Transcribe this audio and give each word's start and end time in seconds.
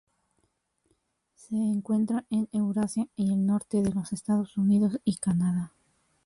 Se 1.35 1.55
encuentra 1.55 2.25
en 2.31 2.49
Eurasia 2.53 3.07
y 3.15 3.31
el 3.31 3.45
norte 3.45 3.83
de 3.83 3.93
los 3.93 4.13
Estados 4.13 4.57
Unidos 4.57 4.99
y 5.03 5.17
Canadá. 5.17 5.75